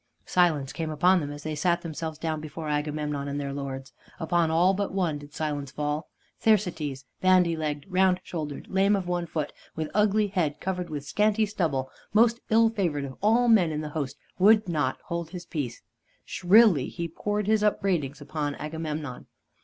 [0.25, 3.93] Silence came upon them as they sat themselves down before Agamemnon and their lords.
[4.19, 6.09] Upon all but one did silence fall.
[6.39, 11.45] Thersites, bandy legged, round shouldered, lame of one foot, with ugly head covered with scanty
[11.45, 15.83] stubble, most ill favored of all men in the host, would not hold his peace.
[16.25, 19.27] Shrilly he poured his upbraidings upon Agamemnon.